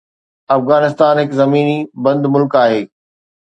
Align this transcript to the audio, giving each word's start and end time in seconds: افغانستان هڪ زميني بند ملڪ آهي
افغانستان 0.57 1.13
هڪ 1.21 1.29
زميني 1.41 1.77
بند 2.07 2.23
ملڪ 2.33 2.51
آهي 2.63 2.81